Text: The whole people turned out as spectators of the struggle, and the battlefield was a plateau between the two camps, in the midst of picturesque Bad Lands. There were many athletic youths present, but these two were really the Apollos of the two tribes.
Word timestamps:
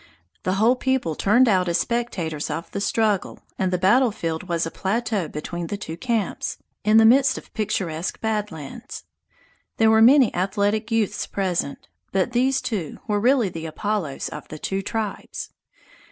The 0.41 0.53
whole 0.53 0.75
people 0.75 1.13
turned 1.13 1.47
out 1.47 1.67
as 1.69 1.77
spectators 1.77 2.49
of 2.49 2.71
the 2.71 2.81
struggle, 2.81 3.37
and 3.59 3.71
the 3.71 3.77
battlefield 3.77 4.41
was 4.49 4.65
a 4.65 4.71
plateau 4.71 5.27
between 5.27 5.67
the 5.67 5.77
two 5.77 5.95
camps, 5.95 6.57
in 6.83 6.97
the 6.97 7.05
midst 7.05 7.37
of 7.37 7.53
picturesque 7.53 8.19
Bad 8.19 8.51
Lands. 8.51 9.03
There 9.77 9.91
were 9.91 10.01
many 10.01 10.33
athletic 10.33 10.89
youths 10.89 11.27
present, 11.27 11.87
but 12.11 12.31
these 12.31 12.61
two 12.61 12.97
were 13.07 13.19
really 13.19 13.49
the 13.49 13.67
Apollos 13.67 14.27
of 14.29 14.47
the 14.47 14.57
two 14.57 14.81
tribes. 14.81 15.51